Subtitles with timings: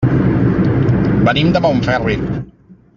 [1.29, 2.19] Venim de Montferri.